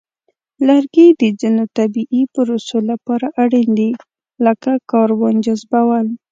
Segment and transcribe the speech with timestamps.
[0.67, 3.89] لرګي د ځینو طبیعی پروسو لپاره اړین دي،
[4.45, 6.07] لکه کاربن جذبول.